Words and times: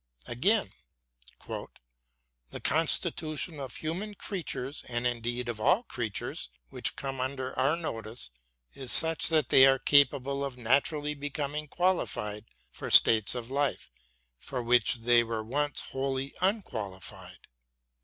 Again: 0.25 0.71
The 1.47 2.59
constitution 2.59 3.59
of 3.59 3.75
human 3.75 4.15
creatures, 4.15 4.83
and 4.87 5.05
indeed 5.05 5.47
of 5.47 5.61
all 5.61 5.83
crea 5.83 6.09
tures 6.09 6.49
which 6.69 6.95
come 6.95 7.21
under 7.21 7.53
our 7.53 7.75
notice, 7.77 8.31
is 8.73 8.91
such 8.91 9.27
that 9.27 9.49
they 9.49 9.67
are 9.67 9.77
capable 9.77 10.43
of 10.43 10.57
naturally 10.57 11.13
becoming 11.13 11.67
qualified 11.67 12.45
for 12.71 12.89
states 12.89 13.35
of 13.35 13.51
life 13.51 13.91
for 14.39 14.63
which 14.63 14.95
they 15.01 15.23
were 15.23 15.43
once 15.43 15.81
wholly 15.91 16.33
unqualified. 16.41 17.37